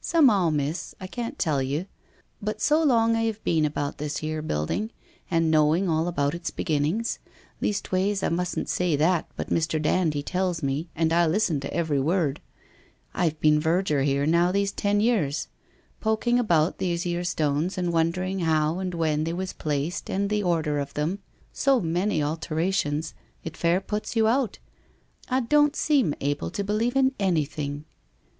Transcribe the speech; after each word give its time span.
Somehow, 0.00 0.50
Miss— 0.50 0.94
I 1.00 1.08
can't 1.08 1.36
tell 1.36 1.60
you— 1.60 1.86
but 2.40 2.60
so 2.62 2.80
long 2.80 3.16
I 3.16 3.22
have 3.22 3.42
been 3.42 3.64
about 3.64 3.98
this 3.98 4.18
here 4.18 4.40
building, 4.40 4.92
and 5.28 5.50
knowing 5.50 5.88
all 5.88 6.06
about 6.06 6.32
its 6.32 6.52
beginnings 6.52 7.18
—■ 7.26 7.30
leastways 7.60 8.22
I 8.22 8.28
mustn't 8.28 8.68
say 8.68 8.94
that, 8.94 9.26
but 9.34 9.50
Mr. 9.50 9.82
Dand 9.82 10.14
he 10.14 10.22
tells 10.22 10.62
me, 10.62 10.88
and 10.94 11.12
I 11.12 11.26
listen 11.26 11.58
to 11.58 11.74
every 11.74 11.98
word! 11.98 12.40
I've 13.14 13.40
been 13.40 13.58
verger 13.58 14.02
here 14.04 14.26
now 14.26 14.52
these 14.52 14.70
ten 14.70 15.00
years. 15.00 15.48
Poking 16.00 16.38
about 16.38 16.78
these 16.78 17.02
here 17.02 17.24
stones, 17.24 17.76
and 17.76 17.92
wondering 17.92 18.38
how 18.38 18.78
and 18.78 18.94
when 18.94 19.24
they 19.24 19.32
was 19.32 19.52
placed 19.52 20.08
and 20.08 20.30
the 20.30 20.40
order 20.44 20.78
of 20.78 20.94
them— 20.94 21.18
so 21.52 21.80
many 21.80 22.22
alterations!— 22.22 23.12
it 23.42 23.56
fair 23.56 23.80
puts 23.80 24.14
you 24.14 24.28
out— 24.28 24.60
I 25.28 25.40
don't 25.40 25.74
seem 25.74 26.14
able 26.20 26.52
to 26.52 26.62
believe 26.62 26.94
in 26.94 27.12
anything!' 27.18 27.86